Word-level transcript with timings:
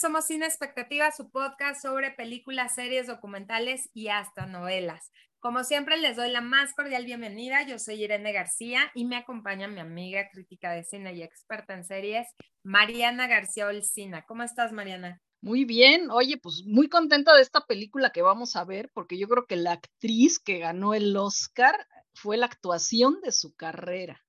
Somos 0.00 0.26
Cine 0.26 0.46
Expectativa, 0.46 1.12
su 1.12 1.30
podcast 1.30 1.82
sobre 1.82 2.10
películas, 2.10 2.74
series, 2.74 3.06
documentales 3.06 3.90
y 3.92 4.08
hasta 4.08 4.46
novelas. 4.46 5.12
Como 5.38 5.64
siempre, 5.64 5.98
les 5.98 6.16
doy 6.16 6.30
la 6.30 6.40
más 6.40 6.72
cordial 6.72 7.04
bienvenida. 7.04 7.66
Yo 7.66 7.78
soy 7.78 8.02
Irene 8.02 8.32
García 8.32 8.90
y 8.94 9.04
me 9.04 9.16
acompaña 9.16 9.68
mi 9.68 9.80
amiga 9.80 10.28
crítica 10.32 10.72
de 10.72 10.84
cine 10.84 11.14
y 11.14 11.22
experta 11.22 11.74
en 11.74 11.84
series, 11.84 12.26
Mariana 12.62 13.26
García 13.26 13.66
Olcina. 13.66 14.24
¿Cómo 14.26 14.42
estás, 14.42 14.72
Mariana? 14.72 15.20
Muy 15.42 15.64
bien, 15.64 16.10
oye, 16.10 16.38
pues 16.38 16.62
muy 16.64 16.88
contenta 16.88 17.34
de 17.34 17.42
esta 17.42 17.66
película 17.66 18.10
que 18.10 18.22
vamos 18.22 18.56
a 18.56 18.64
ver, 18.64 18.90
porque 18.94 19.18
yo 19.18 19.28
creo 19.28 19.46
que 19.46 19.56
la 19.56 19.72
actriz 19.72 20.38
que 20.38 20.58
ganó 20.58 20.94
el 20.94 21.14
Oscar 21.16 21.74
fue 22.14 22.38
la 22.38 22.46
actuación 22.46 23.20
de 23.20 23.32
su 23.32 23.54
carrera. 23.54 24.22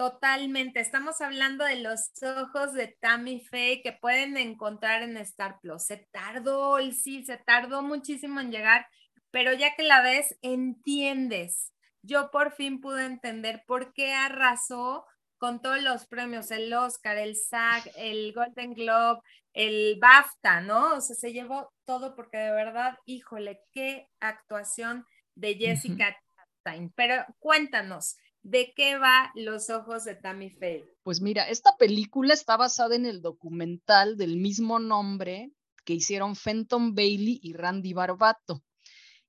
Totalmente. 0.00 0.80
Estamos 0.80 1.20
hablando 1.20 1.62
de 1.62 1.76
los 1.76 2.10
ojos 2.22 2.72
de 2.72 2.96
Tammy 3.02 3.38
Faye 3.38 3.82
que 3.82 3.92
pueden 3.92 4.38
encontrar 4.38 5.02
en 5.02 5.18
Star 5.18 5.60
Plus. 5.60 5.82
Se 5.84 6.08
tardó, 6.10 6.78
sí, 6.90 7.22
se 7.22 7.36
tardó 7.36 7.82
muchísimo 7.82 8.40
en 8.40 8.50
llegar, 8.50 8.88
pero 9.30 9.52
ya 9.52 9.74
que 9.76 9.82
la 9.82 10.00
ves, 10.00 10.38
entiendes. 10.40 11.74
Yo 12.00 12.30
por 12.30 12.52
fin 12.52 12.80
pude 12.80 13.04
entender 13.04 13.62
por 13.66 13.92
qué 13.92 14.14
arrasó 14.14 15.04
con 15.36 15.60
todos 15.60 15.82
los 15.82 16.06
premios, 16.06 16.50
el 16.50 16.72
Oscar, 16.72 17.18
el 17.18 17.36
SAG, 17.36 17.90
el 17.96 18.32
Golden 18.32 18.72
Globe, 18.72 19.20
el 19.52 19.98
BAFTA, 20.00 20.62
¿no? 20.62 20.94
O 20.94 21.00
sea, 21.02 21.14
se 21.14 21.34
llevó 21.34 21.74
todo 21.84 22.16
porque 22.16 22.38
de 22.38 22.52
verdad, 22.52 22.96
híjole, 23.04 23.60
qué 23.70 24.08
actuación 24.18 25.04
de 25.34 25.56
Jessica 25.56 26.16
Chastain. 26.36 26.90
Pero 26.96 27.26
cuéntanos, 27.38 28.16
¿De 28.42 28.72
qué 28.74 28.96
va 28.96 29.30
Los 29.34 29.68
ojos 29.68 30.04
de 30.04 30.14
Tammy 30.14 30.50
Faye? 30.50 30.84
Pues 31.02 31.20
mira, 31.20 31.48
esta 31.48 31.76
película 31.78 32.32
está 32.32 32.56
basada 32.56 32.96
en 32.96 33.04
el 33.04 33.20
documental 33.20 34.16
del 34.16 34.36
mismo 34.36 34.78
nombre 34.78 35.52
que 35.84 35.94
hicieron 35.94 36.36
Fenton 36.36 36.94
Bailey 36.94 37.38
y 37.42 37.52
Randy 37.52 37.92
Barbato. 37.92 38.62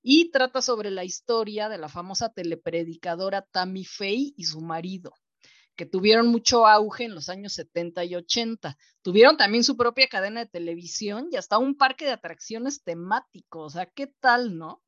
Y 0.02 0.30
trata 0.30 0.62
sobre 0.62 0.90
la 0.90 1.04
historia 1.04 1.68
de 1.68 1.78
la 1.78 1.88
famosa 1.88 2.32
telepredicadora 2.32 3.42
Tammy 3.42 3.84
Faye 3.84 4.32
y 4.36 4.44
su 4.44 4.60
marido, 4.60 5.14
que 5.76 5.86
tuvieron 5.86 6.28
mucho 6.28 6.66
auge 6.66 7.04
en 7.04 7.14
los 7.14 7.28
años 7.28 7.52
70 7.52 8.04
y 8.04 8.16
80. 8.16 8.76
Tuvieron 9.02 9.36
también 9.36 9.62
su 9.62 9.76
propia 9.76 10.08
cadena 10.08 10.40
de 10.40 10.50
televisión 10.50 11.28
y 11.30 11.36
hasta 11.36 11.58
un 11.58 11.76
parque 11.76 12.04
de 12.06 12.12
atracciones 12.12 12.82
temático. 12.82 13.60
O 13.60 13.70
sea, 13.70 13.86
¿qué 13.86 14.06
tal, 14.06 14.56
no? 14.56 14.82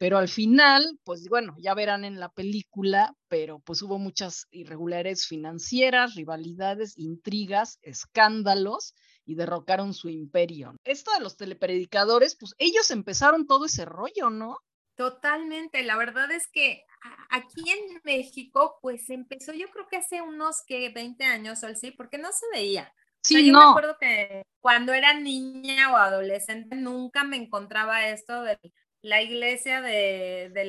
Pero 0.00 0.16
al 0.16 0.28
final, 0.28 0.98
pues 1.04 1.28
bueno, 1.28 1.54
ya 1.58 1.74
verán 1.74 2.06
en 2.06 2.18
la 2.18 2.30
película, 2.30 3.14
pero 3.28 3.58
pues 3.58 3.82
hubo 3.82 3.98
muchas 3.98 4.46
irregularidades 4.50 5.26
financieras, 5.26 6.14
rivalidades, 6.14 6.96
intrigas, 6.96 7.78
escándalos 7.82 8.94
y 9.26 9.34
derrocaron 9.34 9.92
su 9.92 10.08
imperio. 10.08 10.74
Esto 10.84 11.12
de 11.12 11.20
los 11.20 11.36
telepredicadores, 11.36 12.34
pues 12.34 12.54
ellos 12.56 12.90
empezaron 12.90 13.46
todo 13.46 13.66
ese 13.66 13.84
rollo, 13.84 14.30
¿no? 14.30 14.56
Totalmente, 14.94 15.82
la 15.82 15.98
verdad 15.98 16.30
es 16.30 16.48
que 16.50 16.82
aquí 17.28 17.68
en 17.68 18.00
México, 18.02 18.78
pues 18.80 19.10
empezó 19.10 19.52
yo 19.52 19.68
creo 19.68 19.86
que 19.86 19.98
hace 19.98 20.22
unos 20.22 20.62
que 20.66 20.88
20 20.88 21.24
años 21.24 21.62
o 21.62 21.74
sí, 21.74 21.90
porque 21.90 22.16
no 22.16 22.32
se 22.32 22.46
veía. 22.54 22.90
Sí, 23.22 23.46
yo 23.46 23.52
no. 23.52 23.58
me 23.58 23.70
acuerdo 23.72 23.98
que 24.00 24.44
cuando 24.60 24.94
era 24.94 25.12
niña 25.12 25.92
o 25.92 25.96
adolescente 25.96 26.74
nunca 26.74 27.22
me 27.22 27.36
encontraba 27.36 28.08
esto 28.08 28.42
del 28.44 28.58
la 29.02 29.22
iglesia 29.22 29.80
de, 29.80 30.50
de 30.52 30.64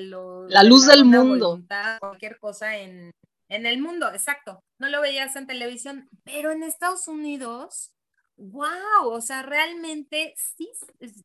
La 0.49 0.63
luz 0.63 0.87
del 0.87 1.05
mundo. 1.05 1.61
cualquier 1.99 2.39
cosa 2.39 2.77
en, 2.77 3.11
en 3.49 3.65
el 3.65 3.81
mundo, 3.81 4.11
exacto. 4.11 4.63
No 4.79 4.89
lo 4.89 5.01
veías 5.01 5.35
en 5.35 5.47
televisión, 5.47 6.09
pero 6.23 6.51
en 6.51 6.63
Estados 6.63 7.07
Unidos, 7.07 7.91
wow, 8.37 9.07
o 9.07 9.21
sea, 9.21 9.41
realmente 9.43 10.33
sí, 10.37 10.69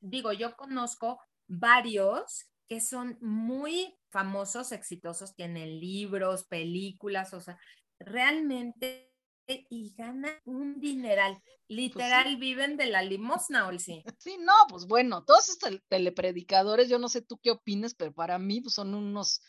digo, 0.01 0.33
yo 0.33 0.57
conozco 0.57 1.21
varios 1.49 2.47
que 2.69 2.81
son 2.81 3.17
muy 3.21 3.95
famosos, 4.11 4.73
exitosos, 4.73 5.37
tienen 5.37 5.79
libros, 5.79 6.45
películas, 6.45 7.33
o 7.33 7.41
sea, 7.41 7.59
realmente 8.01 9.13
y 9.49 9.95
ganan 9.97 10.35
un 10.45 10.81
dineral. 10.81 11.41
Pues 11.45 11.55
Literal, 11.69 12.37
viven 12.37 12.77
de 12.77 12.87
la 12.87 13.03
limosna, 13.03 13.69
sí. 13.79 14.05
Sí, 14.19 14.37
no, 14.41 14.53
pues 14.69 14.87
bueno, 14.87 15.25
todos 15.25 15.49
estos 15.49 15.81
telepredicadores, 15.89 16.89
yo 16.89 16.99
no 16.99 17.09
sé 17.09 17.23
tú 17.23 17.39
qué 17.43 17.51
opines, 17.51 17.95
pero 17.95 18.13
para 18.13 18.39
mí 18.39 18.61
pues, 18.61 18.75
son 18.75 18.95
unos 18.95 19.41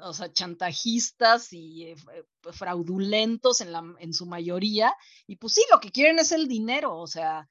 o 0.00 0.12
sea, 0.14 0.32
chantajistas 0.32 1.52
y 1.52 1.84
eh, 1.84 1.96
eh, 2.14 2.52
fraudulentos 2.52 3.60
en, 3.60 3.72
la, 3.72 3.82
en 3.98 4.12
su 4.12 4.26
mayoría. 4.26 4.94
Y 5.26 5.36
pues 5.36 5.54
sí, 5.54 5.62
lo 5.70 5.80
que 5.80 5.90
quieren 5.90 6.18
es 6.18 6.32
el 6.32 6.48
dinero, 6.48 6.96
o 6.96 7.06
sea, 7.06 7.48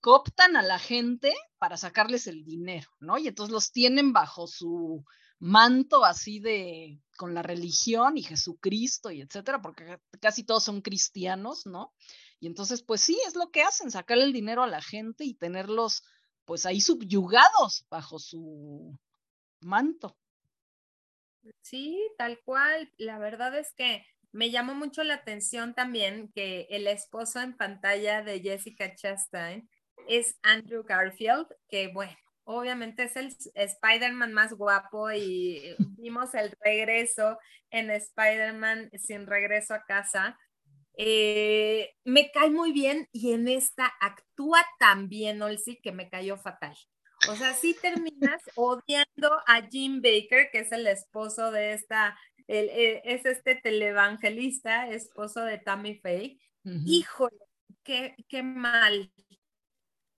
cooptan 0.00 0.56
a 0.56 0.62
la 0.62 0.78
gente 0.78 1.34
para 1.58 1.76
sacarles 1.76 2.26
el 2.26 2.44
dinero, 2.44 2.88
¿no? 3.00 3.18
Y 3.18 3.28
entonces 3.28 3.52
los 3.52 3.72
tienen 3.72 4.12
bajo 4.12 4.46
su 4.46 5.04
manto 5.38 6.04
así 6.04 6.40
de 6.40 7.00
con 7.18 7.34
la 7.34 7.42
religión 7.42 8.16
y 8.16 8.22
Jesucristo 8.22 9.10
y 9.10 9.20
etcétera, 9.20 9.60
porque 9.60 9.98
casi 10.20 10.44
todos 10.44 10.62
son 10.62 10.80
cristianos, 10.80 11.66
¿no? 11.66 11.92
Y 12.38 12.46
entonces, 12.46 12.82
pues 12.82 13.00
sí, 13.00 13.18
es 13.26 13.34
lo 13.34 13.50
que 13.50 13.62
hacen, 13.62 13.90
sacar 13.90 14.18
el 14.18 14.32
dinero 14.32 14.62
a 14.62 14.68
la 14.68 14.80
gente 14.80 15.24
y 15.24 15.34
tenerlos, 15.34 16.04
pues 16.44 16.64
ahí 16.64 16.80
subyugados 16.80 17.86
bajo 17.90 18.20
su 18.20 18.96
manto. 19.60 20.16
Sí, 21.60 21.98
tal 22.16 22.40
cual. 22.44 22.92
La 22.98 23.18
verdad 23.18 23.58
es 23.58 23.74
que 23.74 24.06
me 24.30 24.50
llamó 24.52 24.74
mucho 24.74 25.02
la 25.02 25.14
atención 25.14 25.74
también 25.74 26.30
que 26.32 26.68
el 26.70 26.86
esposo 26.86 27.40
en 27.40 27.56
pantalla 27.56 28.22
de 28.22 28.40
Jessica 28.40 28.94
Chastain 28.94 29.68
es 30.06 30.38
Andrew 30.42 30.84
Garfield, 30.84 31.48
que 31.68 31.88
bueno, 31.88 32.16
obviamente 32.48 33.04
es 33.04 33.16
el 33.16 33.36
Spider-Man 33.54 34.32
más 34.32 34.54
guapo 34.54 35.12
y 35.12 35.76
vimos 35.98 36.34
el 36.34 36.56
regreso 36.64 37.38
en 37.70 37.90
Spider-Man 37.90 38.90
sin 38.98 39.26
regreso 39.26 39.74
a 39.74 39.84
casa. 39.84 40.38
Eh, 40.96 41.94
me 42.04 42.30
cae 42.32 42.50
muy 42.50 42.72
bien 42.72 43.08
y 43.12 43.32
en 43.32 43.48
esta 43.48 43.92
actúa 44.00 44.64
tan 44.78 45.08
bien 45.08 45.42
Olsi 45.42 45.78
que 45.80 45.92
me 45.92 46.08
cayó 46.08 46.38
fatal. 46.38 46.74
O 47.28 47.36
sea, 47.36 47.52
sí 47.52 47.76
terminas 47.80 48.40
odiando 48.56 49.30
a 49.46 49.68
Jim 49.70 50.00
Baker, 50.00 50.48
que 50.50 50.60
es 50.60 50.72
el 50.72 50.86
esposo 50.86 51.52
de 51.52 51.74
esta, 51.74 52.18
eh, 52.48 53.02
es 53.04 53.26
este 53.26 53.56
televangelista, 53.56 54.88
esposo 54.88 55.44
de 55.44 55.58
Tammy 55.58 55.96
Faye. 55.96 56.40
Híjole, 56.64 57.38
qué, 57.82 58.14
qué 58.28 58.42
mal, 58.42 59.10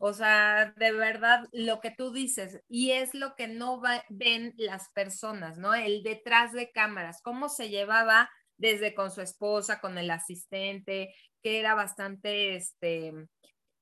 o 0.02 0.14
sea, 0.14 0.72
de 0.76 0.92
verdad, 0.92 1.46
lo 1.52 1.80
que 1.80 1.90
tú 1.90 2.10
dices, 2.10 2.62
y 2.68 2.92
es 2.92 3.12
lo 3.12 3.34
que 3.36 3.48
no 3.48 3.82
ven 4.08 4.54
las 4.56 4.88
personas, 4.94 5.58
¿no? 5.58 5.74
El 5.74 6.02
detrás 6.02 6.52
de 6.52 6.72
cámaras, 6.72 7.20
cómo 7.22 7.50
se 7.50 7.68
llevaba 7.68 8.30
desde 8.56 8.94
con 8.94 9.10
su 9.10 9.20
esposa, 9.20 9.78
con 9.78 9.98
el 9.98 10.10
asistente, 10.10 11.14
que 11.42 11.60
era 11.60 11.74
bastante, 11.74 12.56
este, 12.56 13.12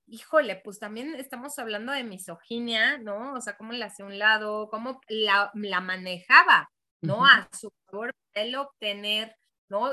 híjole, 0.09 0.57
pues 0.57 0.81
también 0.81 1.15
estamos 1.15 1.57
hablando 1.61 1.93
de 1.93 2.03
misoginia, 2.03 2.99
¿no? 2.99 3.35
O 3.35 3.41
sea, 3.41 3.57
cómo 3.57 3.73
la 3.73 3.87
hacía 3.87 4.05
un 4.05 4.19
lado, 4.19 4.69
cómo 4.71 5.01
la, 5.07 5.53
manejaba, 5.55 6.69
¿no? 7.01 7.25
A 7.25 7.49
su 7.57 7.71
favor, 7.87 8.13
él 8.35 8.57
obtener, 8.57 9.37
¿no? 9.69 9.91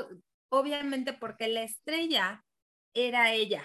Obviamente 0.48 1.12
porque 1.12 1.46
la 1.46 1.62
estrella 1.62 2.44
era 2.94 3.32
ella, 3.32 3.64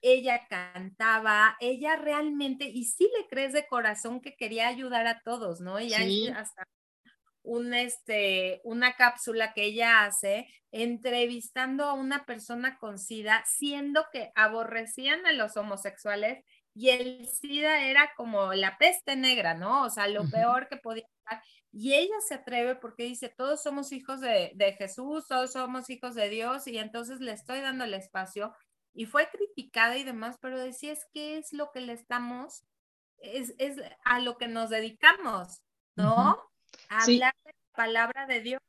ella 0.00 0.46
cantaba, 0.48 1.56
ella 1.60 1.96
realmente, 1.96 2.64
y 2.66 2.84
sí 2.84 3.10
le 3.18 3.26
crees 3.28 3.52
de 3.52 3.66
corazón 3.66 4.20
que 4.20 4.36
quería 4.36 4.68
ayudar 4.68 5.06
a 5.06 5.22
todos, 5.24 5.60
¿no? 5.60 5.78
Ella 5.78 5.98
hasta 6.36 6.64
un, 7.42 7.74
este, 7.74 8.60
una 8.64 8.94
cápsula 8.94 9.52
que 9.54 9.64
ella 9.64 10.04
hace 10.04 10.46
entrevistando 10.70 11.84
a 11.84 11.94
una 11.94 12.26
persona 12.26 12.78
con 12.78 12.98
SIDA, 12.98 13.42
siendo 13.46 14.04
que 14.12 14.30
aborrecían 14.34 15.24
a 15.26 15.32
los 15.32 15.56
homosexuales 15.56 16.44
y 16.74 16.90
el 16.90 17.26
SIDA 17.26 17.86
era 17.88 18.12
como 18.16 18.52
la 18.52 18.76
peste 18.78 19.16
negra, 19.16 19.54
¿no? 19.54 19.84
O 19.84 19.90
sea, 19.90 20.06
lo 20.08 20.28
peor 20.30 20.68
que 20.68 20.76
podía 20.76 21.04
estar. 21.18 21.42
Y 21.72 21.94
ella 21.94 22.14
se 22.26 22.34
atreve 22.34 22.76
porque 22.76 23.04
dice, 23.04 23.32
todos 23.36 23.62
somos 23.62 23.92
hijos 23.92 24.20
de, 24.20 24.52
de 24.54 24.74
Jesús, 24.74 25.26
todos 25.26 25.52
somos 25.52 25.90
hijos 25.90 26.14
de 26.14 26.28
Dios 26.28 26.66
y 26.66 26.78
entonces 26.78 27.20
le 27.20 27.32
estoy 27.32 27.60
dando 27.60 27.84
el 27.84 27.94
espacio 27.94 28.54
y 28.92 29.06
fue 29.06 29.28
criticada 29.30 29.96
y 29.96 30.04
demás, 30.04 30.36
pero 30.40 30.58
decía 30.58 30.92
es 30.92 31.06
que 31.12 31.38
es 31.38 31.52
lo 31.52 31.70
que 31.72 31.80
le 31.80 31.92
estamos, 31.92 32.64
es, 33.18 33.54
es 33.58 33.76
a 34.04 34.20
lo 34.20 34.36
que 34.36 34.48
nos 34.48 34.70
dedicamos, 34.70 35.62
¿no? 35.96 36.38
A 36.88 37.02
hablar 37.02 37.34
de 37.44 37.52
la 37.52 37.76
palabra 37.76 38.26
de 38.26 38.40
Dios. 38.40 38.62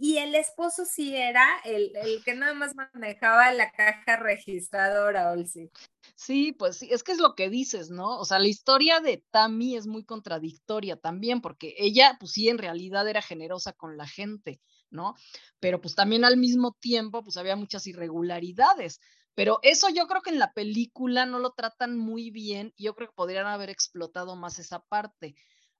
Y 0.00 0.18
el 0.18 0.36
esposo 0.36 0.84
sí 0.84 1.16
era 1.16 1.44
el, 1.64 1.90
el, 1.96 2.22
que 2.22 2.34
nada 2.34 2.54
más 2.54 2.72
manejaba 2.76 3.52
la 3.52 3.72
caja 3.72 4.16
registradora, 4.16 5.32
Olsi. 5.32 5.70
Sí, 6.14 6.52
pues 6.52 6.76
sí, 6.76 6.88
es 6.92 7.02
que 7.02 7.10
es 7.10 7.18
lo 7.18 7.34
que 7.34 7.50
dices, 7.50 7.90
¿no? 7.90 8.18
O 8.18 8.24
sea, 8.24 8.38
la 8.38 8.46
historia 8.46 9.00
de 9.00 9.24
Tammy 9.30 9.76
es 9.76 9.88
muy 9.88 10.04
contradictoria 10.04 10.96
también, 10.96 11.40
porque 11.40 11.74
ella, 11.78 12.16
pues 12.20 12.32
sí, 12.32 12.48
en 12.48 12.58
realidad 12.58 13.08
era 13.08 13.22
generosa 13.22 13.72
con 13.72 13.96
la 13.96 14.06
gente, 14.06 14.60
¿no? 14.88 15.16
Pero 15.58 15.80
pues 15.80 15.96
también 15.96 16.24
al 16.24 16.36
mismo 16.36 16.76
tiempo, 16.78 17.24
pues 17.24 17.36
había 17.36 17.56
muchas 17.56 17.86
irregularidades 17.88 19.00
Pero 19.38 19.60
eso 19.62 19.88
yo 19.88 20.08
creo 20.08 20.20
que 20.20 20.30
en 20.30 20.40
la 20.40 20.52
película 20.52 21.24
no 21.24 21.38
lo 21.38 21.52
tratan 21.52 21.96
muy 21.96 22.32
bien 22.32 22.72
y 22.76 22.86
yo 22.86 22.96
creo 22.96 23.06
que 23.06 23.14
podrían 23.14 23.46
haber 23.46 23.70
explotado 23.70 24.34
más 24.34 24.58
esa 24.58 24.80
parte, 24.80 25.36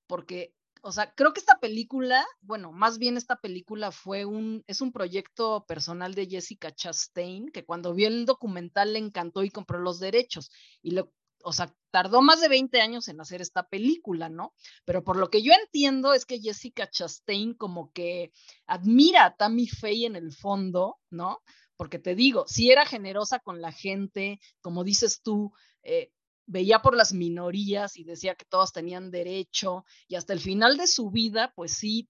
porque, 0.07 0.55
o 0.81 0.93
sea, 0.93 1.13
creo 1.17 1.33
que 1.33 1.41
esta 1.41 1.59
película, 1.59 2.25
bueno, 2.41 2.71
más 2.71 2.99
bien 2.99 3.17
esta 3.17 3.35
película 3.41 3.91
fue 3.91 4.25
un, 4.25 4.63
es 4.69 4.81
un 4.81 4.93
proyecto 4.93 5.67
personal 5.67 6.15
de 6.15 6.29
Jessica 6.29 6.73
Chastain, 6.73 7.49
que 7.49 7.65
cuando 7.65 7.95
vio 7.95 8.07
el 8.07 8.27
documental 8.27 8.93
le 8.93 9.01
encantó 9.01 9.43
y 9.43 9.51
compró 9.51 9.81
los 9.81 9.99
derechos 9.99 10.53
y 10.81 10.93
lo 10.93 11.13
o 11.45 11.53
sea, 11.53 11.73
tardó 11.91 12.21
más 12.21 12.41
de 12.41 12.49
20 12.49 12.81
años 12.81 13.09
en 13.09 13.21
hacer 13.21 13.41
esta 13.41 13.69
película, 13.69 14.29
¿no? 14.29 14.55
Pero 14.85 15.03
por 15.05 15.17
lo 15.17 15.31
que 15.31 15.43
yo 15.43 15.53
entiendo 15.53 16.13
es 16.13 16.27
que 16.27 16.41
Jessica 16.41 16.91
Chastain 16.91 17.55
como 17.55 17.93
que 17.93 18.33
admira 18.67 19.25
a 19.25 19.37
Tammy 19.37 19.69
Faye 19.69 20.07
en 20.07 20.17
el 20.17 20.33
fondo, 20.33 20.99
¿no? 21.11 21.41
Porque 21.79 21.99
te 22.01 22.15
digo, 22.15 22.45
si 22.49 22.73
era 22.73 22.85
generosa 22.85 23.39
con 23.39 23.63
la 23.63 23.71
gente, 23.73 24.41
como 24.61 24.83
dices 24.83 25.23
tú, 25.23 25.53
eh, 25.85 26.11
veía 26.45 26.81
por 26.81 26.97
las 26.97 27.13
minorías 27.13 27.97
y 27.97 28.03
decía 28.05 28.35
que 28.35 28.45
todos 28.45 28.73
tenían 28.73 29.13
derecho 29.13 29.85
y 30.09 30.17
hasta 30.17 30.33
el 30.33 30.41
final 30.41 30.77
de 30.77 30.89
su 30.89 31.11
vida, 31.11 31.53
pues 31.55 31.75
sí, 31.75 32.09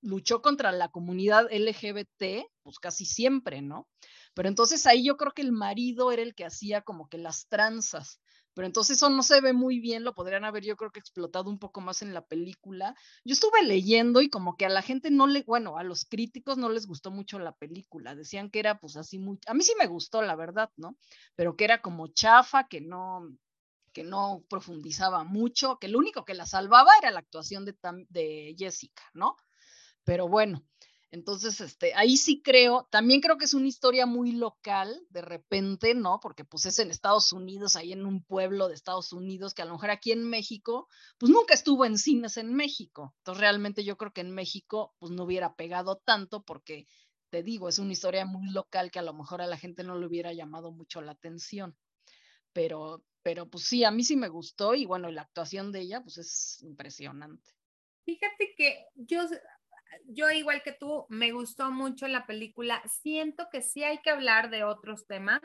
luchó 0.00 0.40
contra 0.40 0.72
la 0.72 0.88
comunidad 0.88 1.52
LGBT, 1.52 2.46
pues 2.62 2.78
casi 2.80 3.04
siempre, 3.04 3.60
¿no? 3.60 3.88
Pero 4.32 4.48
entonces 4.48 4.86
ahí 4.86 5.04
yo 5.04 5.18
creo 5.18 5.32
que 5.32 5.42
el 5.42 5.52
marido 5.52 6.10
era 6.10 6.22
el 6.22 6.34
que 6.34 6.46
hacía 6.46 6.80
como 6.80 7.08
que 7.08 7.18
las 7.18 7.46
tranzas 7.48 8.20
pero 8.54 8.66
entonces 8.66 8.96
eso 8.96 9.10
no 9.10 9.22
se 9.22 9.40
ve 9.40 9.52
muy 9.52 9.80
bien, 9.80 10.04
lo 10.04 10.14
podrían 10.14 10.44
haber 10.44 10.64
yo 10.64 10.76
creo 10.76 10.90
que 10.90 11.00
explotado 11.00 11.50
un 11.50 11.58
poco 11.58 11.80
más 11.80 12.02
en 12.02 12.14
la 12.14 12.24
película. 12.24 12.94
Yo 13.24 13.32
estuve 13.32 13.62
leyendo 13.62 14.22
y 14.22 14.30
como 14.30 14.56
que 14.56 14.66
a 14.66 14.68
la 14.68 14.82
gente 14.82 15.10
no 15.10 15.26
le, 15.26 15.42
bueno, 15.42 15.76
a 15.76 15.82
los 15.82 16.04
críticos 16.04 16.56
no 16.56 16.68
les 16.68 16.86
gustó 16.86 17.10
mucho 17.10 17.38
la 17.38 17.52
película, 17.52 18.14
decían 18.14 18.50
que 18.50 18.60
era 18.60 18.78
pues 18.78 18.96
así 18.96 19.18
muy, 19.18 19.38
a 19.46 19.54
mí 19.54 19.62
sí 19.62 19.74
me 19.78 19.86
gustó 19.86 20.22
la 20.22 20.36
verdad, 20.36 20.70
¿no? 20.76 20.96
Pero 21.34 21.56
que 21.56 21.64
era 21.64 21.82
como 21.82 22.08
chafa, 22.08 22.68
que 22.68 22.80
no, 22.80 23.28
que 23.92 24.04
no 24.04 24.44
profundizaba 24.48 25.24
mucho, 25.24 25.78
que 25.78 25.88
lo 25.88 25.98
único 25.98 26.24
que 26.24 26.34
la 26.34 26.46
salvaba 26.46 26.90
era 27.00 27.10
la 27.10 27.20
actuación 27.20 27.64
de, 27.64 27.74
de 28.08 28.54
Jessica, 28.58 29.02
¿no? 29.14 29.36
Pero 30.04 30.28
bueno, 30.28 30.62
entonces, 31.14 31.60
este, 31.60 31.94
ahí 31.94 32.16
sí 32.16 32.42
creo, 32.42 32.88
también 32.90 33.20
creo 33.20 33.38
que 33.38 33.44
es 33.44 33.54
una 33.54 33.68
historia 33.68 34.04
muy 34.04 34.32
local, 34.32 35.06
de 35.10 35.22
repente, 35.22 35.94
¿no? 35.94 36.18
Porque 36.20 36.44
pues 36.44 36.66
es 36.66 36.80
en 36.80 36.90
Estados 36.90 37.32
Unidos, 37.32 37.76
ahí 37.76 37.92
en 37.92 38.04
un 38.04 38.24
pueblo 38.24 38.66
de 38.66 38.74
Estados 38.74 39.12
Unidos, 39.12 39.54
que 39.54 39.62
a 39.62 39.64
lo 39.64 39.74
mejor 39.74 39.90
aquí 39.90 40.10
en 40.10 40.24
México, 40.24 40.88
pues 41.16 41.30
nunca 41.30 41.54
estuvo 41.54 41.84
en 41.84 41.98
cines 41.98 42.36
en 42.36 42.52
México. 42.52 43.14
Entonces, 43.18 43.40
realmente 43.40 43.84
yo 43.84 43.96
creo 43.96 44.12
que 44.12 44.22
en 44.22 44.32
México, 44.32 44.96
pues 44.98 45.12
no 45.12 45.22
hubiera 45.22 45.54
pegado 45.54 46.02
tanto 46.04 46.42
porque, 46.42 46.88
te 47.30 47.44
digo, 47.44 47.68
es 47.68 47.78
una 47.78 47.92
historia 47.92 48.26
muy 48.26 48.50
local 48.50 48.90
que 48.90 48.98
a 48.98 49.02
lo 49.02 49.14
mejor 49.14 49.40
a 49.40 49.46
la 49.46 49.56
gente 49.56 49.84
no 49.84 49.96
le 49.96 50.06
hubiera 50.06 50.32
llamado 50.32 50.72
mucho 50.72 51.00
la 51.00 51.12
atención. 51.12 51.76
Pero, 52.52 53.04
pero 53.22 53.48
pues 53.48 53.66
sí, 53.66 53.84
a 53.84 53.92
mí 53.92 54.02
sí 54.02 54.16
me 54.16 54.26
gustó 54.26 54.74
y 54.74 54.84
bueno, 54.84 55.12
la 55.12 55.22
actuación 55.22 55.70
de 55.70 55.82
ella, 55.82 56.02
pues 56.02 56.18
es 56.18 56.60
impresionante. 56.64 57.52
Fíjate 58.04 58.52
que 58.56 58.86
yo 58.96 59.22
yo 60.06 60.30
igual 60.30 60.62
que 60.62 60.72
tú, 60.72 61.06
me 61.08 61.32
gustó 61.32 61.70
mucho 61.70 62.08
la 62.08 62.26
película. 62.26 62.82
Siento 62.88 63.48
que 63.50 63.62
sí 63.62 63.84
hay 63.84 63.98
que 63.98 64.10
hablar 64.10 64.50
de 64.50 64.64
otros 64.64 65.06
temas, 65.06 65.40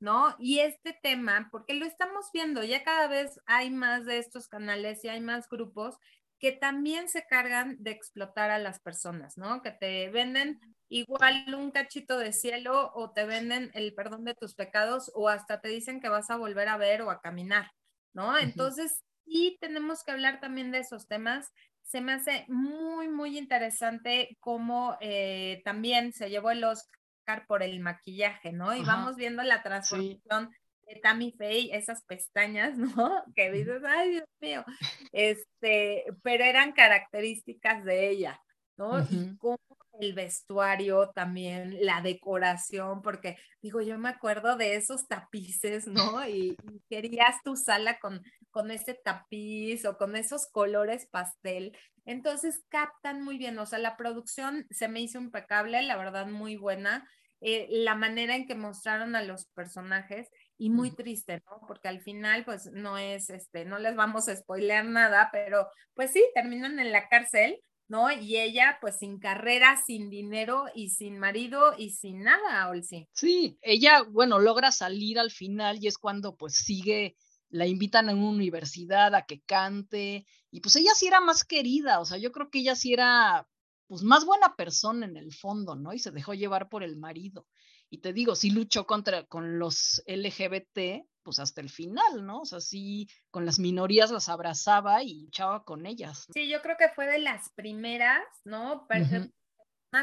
¿no? 0.00 0.34
Y 0.38 0.60
este 0.60 0.98
tema, 1.02 1.48
porque 1.50 1.74
lo 1.74 1.86
estamos 1.86 2.30
viendo, 2.32 2.62
ya 2.62 2.84
cada 2.84 3.08
vez 3.08 3.40
hay 3.46 3.70
más 3.70 4.04
de 4.06 4.18
estos 4.18 4.48
canales 4.48 5.04
y 5.04 5.08
hay 5.08 5.20
más 5.20 5.48
grupos 5.48 5.98
que 6.38 6.52
también 6.52 7.08
se 7.08 7.26
cargan 7.26 7.76
de 7.78 7.92
explotar 7.92 8.50
a 8.50 8.58
las 8.58 8.80
personas, 8.80 9.38
¿no? 9.38 9.62
Que 9.62 9.70
te 9.70 10.10
venden 10.10 10.60
igual 10.88 11.54
un 11.54 11.70
cachito 11.70 12.18
de 12.18 12.32
cielo 12.32 12.92
o 12.94 13.12
te 13.12 13.24
venden 13.24 13.70
el 13.74 13.94
perdón 13.94 14.24
de 14.24 14.34
tus 14.34 14.54
pecados 14.54 15.10
o 15.14 15.28
hasta 15.28 15.60
te 15.60 15.68
dicen 15.68 16.00
que 16.00 16.08
vas 16.08 16.30
a 16.30 16.36
volver 16.36 16.68
a 16.68 16.76
ver 16.76 17.02
o 17.02 17.10
a 17.10 17.20
caminar, 17.20 17.70
¿no? 18.12 18.36
Entonces, 18.36 19.02
sí 19.24 19.56
tenemos 19.60 20.04
que 20.04 20.12
hablar 20.12 20.40
también 20.40 20.70
de 20.70 20.80
esos 20.80 21.08
temas 21.08 21.50
se 21.84 22.00
me 22.00 22.12
hace 22.12 22.44
muy, 22.48 23.08
muy 23.08 23.38
interesante 23.38 24.36
cómo 24.40 24.96
eh, 25.00 25.62
también 25.64 26.12
se 26.12 26.30
llevó 26.30 26.50
el 26.50 26.64
Oscar 26.64 27.46
por 27.46 27.62
el 27.62 27.80
maquillaje, 27.80 28.52
¿no? 28.52 28.74
Y 28.74 28.82
vamos 28.82 29.16
viendo 29.16 29.42
la 29.42 29.62
transformación 29.62 30.50
de 30.86 30.96
Tammy 30.96 31.32
Faye, 31.32 31.76
esas 31.76 32.02
pestañas, 32.04 32.76
¿no? 32.98 33.22
Que 33.34 33.50
dices, 33.50 33.82
ay, 33.86 34.10
Dios 34.10 34.28
mío, 34.40 34.64
este, 35.12 36.04
pero 36.22 36.44
eran 36.44 36.72
características 36.72 37.84
de 37.84 38.10
ella, 38.10 38.40
¿no? 38.76 39.00
Y 39.00 39.36
cómo 39.36 39.58
el 40.00 40.14
vestuario 40.14 41.10
también, 41.10 41.84
la 41.84 42.00
decoración, 42.00 43.02
porque 43.02 43.36
digo, 43.62 43.80
yo 43.80 43.98
me 43.98 44.08
acuerdo 44.08 44.56
de 44.56 44.74
esos 44.76 45.06
tapices, 45.06 45.86
¿no? 45.86 46.26
Y, 46.28 46.56
querías 46.88 47.36
tu 47.42 47.56
sala 47.56 47.98
con, 47.98 48.22
con 48.54 48.70
ese 48.70 48.94
tapiz 48.94 49.84
o 49.84 49.98
con 49.98 50.14
esos 50.14 50.46
colores 50.46 51.08
pastel. 51.10 51.76
Entonces 52.04 52.62
captan 52.68 53.20
muy 53.20 53.36
bien, 53.36 53.58
o 53.58 53.66
sea, 53.66 53.80
la 53.80 53.96
producción 53.96 54.64
se 54.70 54.86
me 54.86 55.00
hizo 55.00 55.18
impecable, 55.18 55.82
la 55.82 55.96
verdad 55.96 56.28
muy 56.28 56.54
buena. 56.54 57.08
Eh, 57.40 57.66
la 57.68 57.96
manera 57.96 58.36
en 58.36 58.46
que 58.46 58.54
mostraron 58.54 59.16
a 59.16 59.22
los 59.22 59.46
personajes 59.46 60.30
y 60.56 60.70
muy 60.70 60.92
triste, 60.94 61.42
¿no? 61.50 61.66
Porque 61.66 61.88
al 61.88 62.00
final, 62.00 62.44
pues 62.44 62.70
no 62.72 62.96
es, 62.96 63.28
este, 63.28 63.64
no 63.64 63.80
les 63.80 63.96
vamos 63.96 64.28
a 64.28 64.36
spoilear 64.36 64.84
nada, 64.84 65.30
pero 65.32 65.66
pues 65.94 66.12
sí, 66.12 66.24
terminan 66.32 66.78
en 66.78 66.92
la 66.92 67.08
cárcel, 67.08 67.60
¿no? 67.88 68.10
Y 68.12 68.36
ella, 68.38 68.78
pues 68.80 68.98
sin 68.98 69.18
carrera, 69.18 69.76
sin 69.84 70.08
dinero 70.10 70.66
y 70.74 70.90
sin 70.90 71.18
marido 71.18 71.74
y 71.76 71.90
sin 71.90 72.22
nada, 72.22 72.68
Olsi. 72.70 73.08
Sí, 73.12 73.58
ella, 73.62 74.04
bueno, 74.08 74.38
logra 74.38 74.70
salir 74.70 75.18
al 75.18 75.32
final 75.32 75.78
y 75.80 75.88
es 75.88 75.98
cuando 75.98 76.36
pues 76.36 76.54
sigue, 76.54 77.16
la 77.54 77.66
invitan 77.68 78.08
a 78.08 78.14
una 78.14 78.30
universidad 78.30 79.14
a 79.14 79.26
que 79.26 79.40
cante 79.42 80.26
y 80.50 80.60
pues 80.60 80.74
ella 80.74 80.90
sí 80.96 81.06
era 81.06 81.20
más 81.20 81.44
querida, 81.44 82.00
o 82.00 82.04
sea, 82.04 82.18
yo 82.18 82.32
creo 82.32 82.50
que 82.50 82.58
ella 82.58 82.74
sí 82.74 82.92
era 82.92 83.48
pues 83.86 84.02
más 84.02 84.24
buena 84.24 84.56
persona 84.56 85.06
en 85.06 85.16
el 85.16 85.32
fondo, 85.32 85.76
¿no? 85.76 85.92
Y 85.92 86.00
se 86.00 86.10
dejó 86.10 86.34
llevar 86.34 86.68
por 86.68 86.82
el 86.82 86.96
marido. 86.96 87.46
Y 87.90 87.98
te 87.98 88.12
digo, 88.12 88.34
sí 88.34 88.50
luchó 88.50 88.86
contra 88.86 89.26
con 89.26 89.60
los 89.60 90.02
LGBT, 90.08 91.06
pues 91.22 91.38
hasta 91.38 91.60
el 91.60 91.70
final, 91.70 92.26
¿no? 92.26 92.40
O 92.40 92.44
sea, 92.44 92.60
sí, 92.60 93.08
con 93.30 93.46
las 93.46 93.60
minorías 93.60 94.10
las 94.10 94.28
abrazaba 94.28 95.04
y 95.04 95.22
luchaba 95.22 95.64
con 95.64 95.86
ellas. 95.86 96.26
Sí, 96.32 96.48
yo 96.48 96.60
creo 96.60 96.76
que 96.76 96.88
fue 96.88 97.06
de 97.06 97.20
las 97.20 97.50
primeras, 97.50 98.24
¿no? 98.42 98.88
Personas 98.88 99.30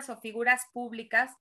o 0.07 0.15
figuras 0.21 0.61
públicas 0.71 1.33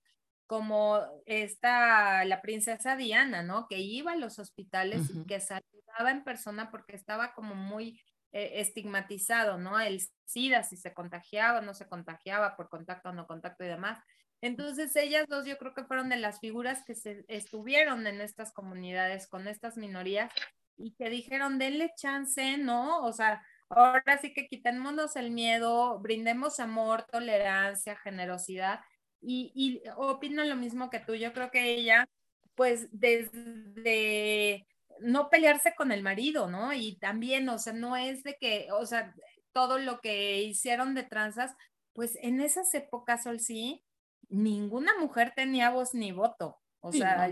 como 0.51 0.99
esta, 1.27 2.25
la 2.25 2.41
princesa 2.41 2.97
Diana, 2.97 3.41
¿no? 3.41 3.69
Que 3.69 3.79
iba 3.79 4.11
a 4.11 4.17
los 4.17 4.37
hospitales 4.37 5.09
y 5.09 5.25
que 5.25 5.39
saludaba 5.39 6.11
en 6.11 6.25
persona 6.25 6.69
porque 6.69 6.93
estaba 6.93 7.33
como 7.33 7.55
muy 7.55 8.01
eh, 8.33 8.59
estigmatizado, 8.59 9.57
¿no? 9.57 9.79
El 9.79 10.01
SIDA, 10.25 10.63
si 10.63 10.75
se 10.75 10.93
contagiaba 10.93 11.59
o 11.59 11.61
no 11.61 11.73
se 11.73 11.87
contagiaba 11.87 12.57
por 12.57 12.67
contacto 12.67 13.07
o 13.07 13.13
no 13.13 13.27
contacto 13.27 13.63
y 13.63 13.67
demás. 13.67 14.03
Entonces, 14.41 14.93
ellas 14.97 15.25
dos 15.29 15.45
yo 15.45 15.57
creo 15.57 15.73
que 15.73 15.85
fueron 15.85 16.09
de 16.09 16.17
las 16.17 16.41
figuras 16.41 16.83
que 16.83 16.95
se 16.95 17.23
estuvieron 17.29 18.05
en 18.05 18.19
estas 18.19 18.51
comunidades 18.51 19.27
con 19.27 19.47
estas 19.47 19.77
minorías 19.77 20.33
y 20.75 20.95
que 20.95 21.09
dijeron, 21.09 21.59
denle 21.59 21.93
chance, 21.95 22.57
¿no? 22.57 23.05
O 23.05 23.13
sea, 23.13 23.41
ahora 23.69 24.17
sí 24.17 24.33
que 24.33 24.47
quitémonos 24.47 25.15
el 25.15 25.31
miedo, 25.31 25.97
brindemos 25.99 26.59
amor, 26.59 27.03
tolerancia, 27.03 27.95
generosidad. 27.95 28.81
Y, 29.21 29.51
y 29.55 29.89
opino 29.95 30.43
lo 30.43 30.55
mismo 30.55 30.89
que 30.89 30.99
tú. 30.99 31.15
Yo 31.15 31.33
creo 31.33 31.51
que 31.51 31.73
ella, 31.73 32.07
pues, 32.55 32.87
desde 32.91 34.67
no 34.99 35.29
pelearse 35.29 35.73
con 35.75 35.91
el 35.91 36.03
marido, 36.03 36.49
¿no? 36.49 36.73
Y 36.73 36.97
también, 36.97 37.49
o 37.49 37.57
sea, 37.57 37.73
no 37.73 37.95
es 37.97 38.23
de 38.23 38.37
que, 38.39 38.67
o 38.71 38.85
sea, 38.85 39.13
todo 39.51 39.79
lo 39.79 39.99
que 39.99 40.41
hicieron 40.43 40.93
de 40.95 41.03
tranzas, 41.03 41.55
pues 41.93 42.17
en 42.21 42.39
esas 42.39 42.73
épocas, 42.73 43.23
Sol, 43.23 43.39
sí, 43.39 43.83
ninguna 44.29 44.93
mujer 44.99 45.33
tenía 45.35 45.71
voz 45.71 45.93
ni 45.93 46.11
voto. 46.11 46.59
O 46.79 46.91
sea, 46.91 47.31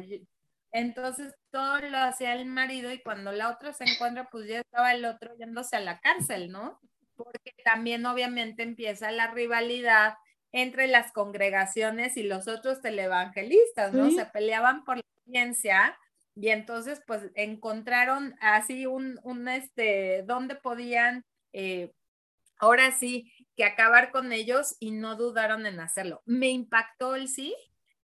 entonces 0.72 1.34
todo 1.52 1.80
lo 1.80 1.98
hacía 1.98 2.34
el 2.34 2.46
marido 2.46 2.92
y 2.92 3.02
cuando 3.02 3.32
la 3.32 3.50
otra 3.50 3.74
se 3.74 3.86
encuentra, 3.86 4.30
pues 4.30 4.48
ya 4.48 4.60
estaba 4.60 4.94
el 4.94 5.06
otro 5.06 5.36
yéndose 5.38 5.76
a 5.76 5.82
la 5.82 6.00
cárcel, 6.00 6.52
¿no? 6.52 6.80
Porque 7.16 7.54
también 7.64 8.06
obviamente 8.06 8.64
empieza 8.64 9.12
la 9.12 9.32
rivalidad 9.32 10.14
entre 10.52 10.88
las 10.88 11.12
congregaciones 11.12 12.18
y 12.18 12.24
los 12.24 12.48
otros 12.48 12.82
televangelistas, 12.82 13.94
¿no? 13.94 14.10
Se 14.12 14.26
peleaban 14.26 14.84
por 14.84 14.98
la 14.98 15.04
audiencia 15.26 15.98
y 16.36 16.50
entonces 16.50 17.02
pues 17.06 17.30
encontraron 17.36 18.36
así 18.42 18.86
un, 18.86 19.20
un 19.24 19.48
este, 19.48 20.24
donde 20.24 20.56
podían, 20.56 21.26
eh, 21.54 21.92
ahora 22.58 22.92
sí, 22.92 23.32
que 23.56 23.66
acabar 23.66 24.12
con 24.12 24.32
ellos 24.32 24.76
y 24.80 24.92
no 24.92 25.16
dudaron 25.16 25.66
en 25.66 25.80
hacerlo. 25.80 26.22
Me 26.26 26.50
impactó 26.50 27.16
el 27.16 27.28
sí, 27.28 27.56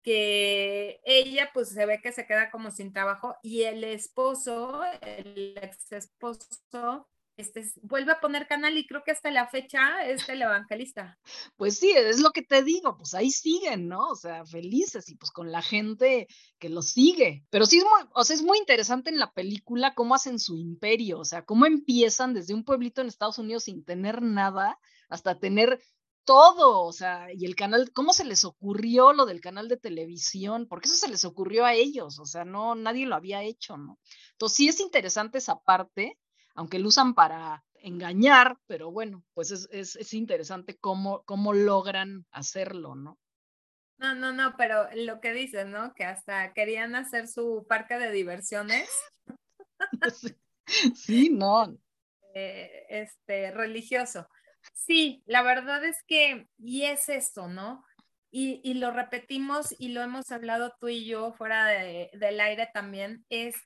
que 0.03 1.01
ella 1.05 1.51
pues 1.53 1.71
se 1.71 1.85
ve 1.87 2.01
que 2.01 2.13
se 2.13 2.27
queda 2.27 2.51
como 2.51 2.71
sin 2.71 2.93
trabajo 2.93 3.37
y 3.43 3.63
el 3.63 3.85
esposo, 3.85 4.83
el 5.03 5.59
ex 5.61 5.93
esposo, 5.93 7.09
este, 7.41 7.65
vuelve 7.83 8.13
a 8.13 8.21
poner 8.21 8.47
canal 8.47 8.77
y 8.77 8.87
creo 8.87 9.03
que 9.05 9.11
hasta 9.11 9.31
la 9.31 9.49
fecha 9.49 10.05
es 10.05 10.29
el 10.29 10.43
evangelista. 10.43 11.19
Pues 11.57 11.79
sí, 11.79 11.91
es 11.91 12.21
lo 12.21 12.31
que 12.31 12.43
te 12.43 12.63
digo, 12.63 12.97
pues 12.97 13.15
ahí 13.15 13.31
siguen, 13.31 13.89
¿no? 13.89 14.09
O 14.09 14.17
sea, 14.17 14.45
felices 14.45 15.09
y 15.09 15.17
pues 15.17 15.31
con 15.31 15.51
la 15.51 15.63
gente 15.63 16.27
que 16.59 16.69
los 16.69 16.91
sigue. 16.91 17.45
Pero 17.51 17.67
sí 17.67 17.79
es 17.79 17.85
muy, 17.85 18.09
o 18.15 18.25
sea, 18.25 18.37
es 18.37 18.43
muy 18.43 18.59
interesante 18.59 19.11
en 19.11 19.19
la 19.19 19.33
película 19.33 19.95
cómo 19.95 20.15
hacen 20.15 20.39
su 20.39 20.57
imperio, 20.57 21.21
o 21.21 21.25
sea, 21.25 21.45
cómo 21.45 21.67
empiezan 21.67 22.35
desde 22.35 22.55
un 22.55 22.65
pueblito 22.65 23.01
en 23.01 23.09
Estados 23.09 23.39
Unidos 23.39 23.65
sin 23.65 23.85
tener 23.85 24.23
nada 24.23 24.79
hasta 25.09 25.39
tener 25.39 25.81
todo, 26.25 26.85
o 26.85 26.93
sea, 26.93 27.27
y 27.35 27.45
el 27.45 27.57
canal, 27.57 27.91
¿cómo 27.93 28.13
se 28.13 28.25
les 28.25 28.45
ocurrió 28.45 29.13
lo 29.13 29.27
del 29.27 29.41
canal 29.41 29.69
de 29.69 29.77
televisión? 29.77 30.67
Porque 30.69 30.87
eso 30.87 30.97
se 30.97 31.09
les 31.09 31.25
ocurrió 31.25 31.65
a 31.65 31.75
ellos, 31.75 32.19
o 32.19 32.25
sea, 32.25 32.45
no, 32.45 32.75
nadie 32.75 33.07
lo 33.07 33.17
había 33.17 33.43
hecho, 33.43 33.77
¿no? 33.77 33.99
Entonces 34.33 34.57
sí 34.57 34.69
es 34.69 34.81
interesante 34.81 35.39
esa 35.39 35.59
parte 35.59 36.19
aunque 36.61 36.79
lo 36.79 36.89
usan 36.89 37.15
para 37.15 37.65
engañar, 37.77 38.59
pero 38.67 38.91
bueno, 38.91 39.25
pues 39.33 39.51
es, 39.51 39.67
es, 39.73 39.97
es 39.97 40.13
interesante 40.13 40.77
cómo, 40.77 41.23
cómo 41.25 41.55
logran 41.55 42.27
hacerlo, 42.33 42.95
¿no? 42.95 43.19
No, 43.97 44.15
no, 44.15 44.31
no, 44.35 44.59
pero 44.59 44.87
lo 44.95 45.23
que 45.23 45.33
dices, 45.33 45.65
¿no? 45.65 45.95
Que 45.95 46.05
hasta 46.05 46.53
querían 46.53 46.95
hacer 46.97 47.29
su 47.29 47.65
parque 47.67 47.99
de 47.99 48.13
diversiones. 48.13 48.91
sí, 50.95 51.31
no. 51.31 51.79
Eh, 52.35 52.85
este, 52.91 53.53
religioso. 53.53 54.29
Sí, 54.75 55.23
la 55.25 55.41
verdad 55.41 55.83
es 55.83 56.03
que, 56.07 56.47
y 56.59 56.83
es 56.83 57.09
esto, 57.09 57.49
¿no? 57.49 57.87
Y, 58.31 58.61
y, 58.63 58.75
lo 58.75 58.91
repetimos 58.91 59.75
y 59.79 59.89
lo 59.89 60.03
hemos 60.03 60.31
hablado 60.31 60.75
tú 60.79 60.89
y 60.89 61.07
yo 61.07 61.33
fuera 61.33 61.65
de, 61.65 62.11
del 62.13 62.39
aire 62.39 62.69
también, 62.75 63.25
es 63.31 63.57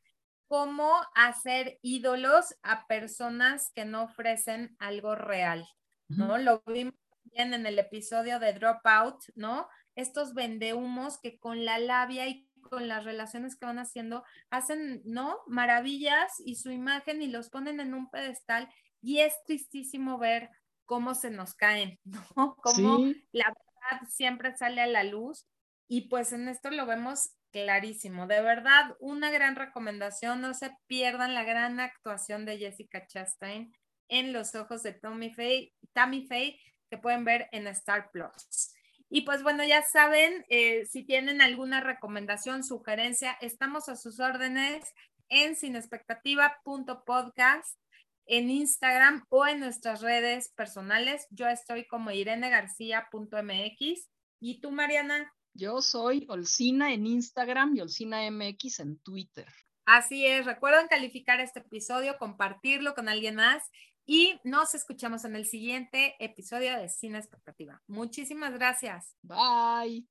cómo 0.49 0.93
hacer 1.15 1.79
ídolos 1.83 2.55
a 2.63 2.87
personas 2.87 3.73
que 3.75 3.85
no 3.85 4.05
ofrecen 4.05 4.77
algo 4.79 5.15
real, 5.15 5.67
¿no? 6.09 6.39
Lo 6.39 6.63
vimos 6.67 6.95
bien 7.25 7.55
en 7.55 7.67
el 7.67 7.79
episodio 7.79 8.39
de 8.39 8.53
Dropout, 8.53 9.25
¿no? 9.35 9.69
Estos 9.97 10.35
vendehumos 10.35 11.19
que 11.21 11.39
con 11.39 11.65
la 11.65 11.79
labia 11.79 12.29
y 12.29 12.49
con 12.61 12.89
las 12.89 13.05
relaciones 13.05 13.57
que 13.57 13.67
van 13.67 13.79
haciendo 13.79 14.25
hacen, 14.51 15.03
¿no? 15.05 15.41
Maravillas 15.47 16.41
y 16.45 16.57
su 16.57 16.71
imagen 16.71 17.23
y 17.23 17.29
los 17.29 17.51
ponen 17.51 17.81
en 17.81 17.95
un 17.95 18.11
pedestal 18.11 18.69
y 19.01 19.21
es 19.21 19.35
tristísimo 19.45 20.19
ver 20.19 20.51
cómo 20.85 21.15
se 21.15 21.31
nos 21.31 21.55
caen, 21.55 21.99
¿no? 22.37 22.57
Cómo 22.57 22.99
la 23.33 23.47
verdad 23.47 24.09
siempre 24.09 24.57
sale 24.57 24.81
a 24.81 24.87
la 24.87 25.05
luz 25.05 25.47
y 25.89 26.09
pues 26.09 26.33
en 26.33 26.49
esto 26.49 26.71
lo 26.71 26.87
vemos 26.87 27.35
clarísimo. 27.55 28.27
De 28.27 28.43
verdad, 28.43 28.97
una 28.99 29.31
gran 29.31 29.55
recomendación. 29.55 30.41
No 30.41 30.55
se 30.55 30.73
pierdan 30.89 31.35
la 31.35 31.45
gran 31.45 31.79
actuación 31.79 32.45
de 32.45 32.59
Jessica 32.59 33.07
Chastain 33.07 33.73
en 34.09 34.33
Los 34.33 34.57
Ojos 34.57 34.83
de 34.83 34.93
Tommy 34.93 35.33
Faye, 35.33 35.73
Tammy 35.93 36.27
Faye, 36.27 36.59
que 36.91 36.99
pueden 36.99 37.25
ver 37.25 37.49
en 37.53 37.69
Star 37.69 38.11
Plus. 38.11 38.73
Y 39.09 39.21
pues 39.21 39.45
bueno, 39.45 39.63
ya 39.65 39.83
saben, 39.83 40.45
eh, 40.49 40.85
si 40.87 41.05
tienen 41.05 41.41
alguna 41.41 41.81
recomendación, 41.81 42.65
sugerencia, 42.65 43.39
estamos 43.41 43.89
a 43.89 43.95
sus 43.95 44.19
órdenes 44.19 44.93
en 45.29 45.55
sinexpectativa.podcast, 45.55 47.79
en 48.27 48.51
Instagram 48.51 49.27
o 49.29 49.47
en 49.47 49.61
nuestras 49.61 50.01
redes 50.01 50.49
personales. 50.57 51.29
Yo 51.31 51.47
estoy 51.47 51.87
como 51.87 52.11
irenegarcía.mx. 52.11 54.11
¿Y 54.41 54.61
tú, 54.61 54.73
Mariana? 54.73 55.33
Yo 55.55 55.81
soy 55.81 56.27
Olcina 56.29 56.93
en 56.93 57.07
Instagram 57.07 57.77
y 57.77 57.81
Olcina 57.81 58.29
MX 58.31 58.81
en 58.81 58.99
Twitter. 58.99 59.47
Así 59.87 60.27
es, 60.27 60.47
recuerden 60.47 60.89
calificar 60.89 61.41
este 61.41 61.61
episodio, 61.61 62.19
compartirlo 62.19 62.95
con 62.95 63.09
alguien 63.09 63.37
más 63.37 63.63
y 64.07 64.39
nos 64.43 64.75
escuchamos 64.75 65.25
en 65.25 65.37
el 65.37 65.47
siguiente 65.47 66.17
episodio 66.19 66.77
de 66.79 66.89
Cine 66.89 67.19
Expectativa. 67.19 67.81
Muchísimas 67.87 68.53
gracias. 68.55 69.17
Bye. 69.23 70.03